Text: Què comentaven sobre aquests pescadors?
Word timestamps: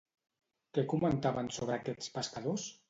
Què 0.77 0.85
comentaven 0.95 1.53
sobre 1.59 1.79
aquests 1.79 2.13
pescadors? 2.19 2.69